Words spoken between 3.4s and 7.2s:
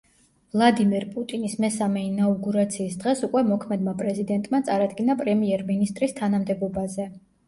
მოქმედმა პრეზიდენტმა წარადგინა პრემიერ-მინისტრის თანამდებობაზე.